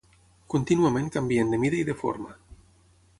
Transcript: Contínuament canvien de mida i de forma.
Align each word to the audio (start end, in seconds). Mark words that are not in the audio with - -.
Contínuament 0.53 1.11
canvien 1.17 1.53
de 1.55 1.59
mida 1.65 1.79
i 1.83 1.85
de 1.91 1.97
forma. 2.03 2.33